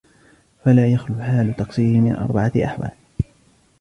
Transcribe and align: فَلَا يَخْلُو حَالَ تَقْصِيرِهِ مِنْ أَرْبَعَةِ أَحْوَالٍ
فَلَا 0.65 0.87
يَخْلُو 0.87 1.15
حَالَ 1.21 1.55
تَقْصِيرِهِ 1.55 1.99
مِنْ 2.01 2.15
أَرْبَعَةِ 2.15 2.51
أَحْوَالٍ 2.65 2.91